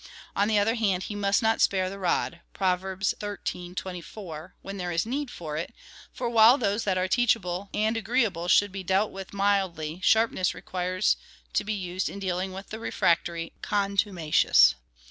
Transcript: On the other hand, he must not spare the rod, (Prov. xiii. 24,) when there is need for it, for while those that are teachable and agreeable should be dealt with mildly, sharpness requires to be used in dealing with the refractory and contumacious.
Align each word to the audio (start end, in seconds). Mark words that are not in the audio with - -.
On 0.35 0.47
the 0.47 0.57
other 0.57 0.73
hand, 0.73 1.03
he 1.03 1.15
must 1.15 1.43
not 1.43 1.61
spare 1.61 1.87
the 1.87 1.99
rod, 1.99 2.39
(Prov. 2.53 3.03
xiii. 3.45 3.75
24,) 3.75 4.55
when 4.63 4.77
there 4.77 4.91
is 4.91 5.05
need 5.05 5.29
for 5.29 5.57
it, 5.57 5.75
for 6.11 6.27
while 6.27 6.57
those 6.57 6.85
that 6.85 6.97
are 6.97 7.07
teachable 7.07 7.69
and 7.71 7.95
agreeable 7.95 8.47
should 8.47 8.71
be 8.71 8.81
dealt 8.81 9.11
with 9.11 9.31
mildly, 9.31 9.99
sharpness 10.01 10.55
requires 10.55 11.17
to 11.53 11.63
be 11.63 11.73
used 11.73 12.09
in 12.09 12.17
dealing 12.17 12.51
with 12.51 12.69
the 12.69 12.79
refractory 12.79 13.51
and 13.53 13.61
contumacious. 13.61 14.73